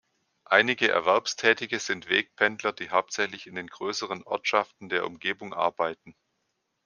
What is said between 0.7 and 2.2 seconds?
Erwerbstätige sind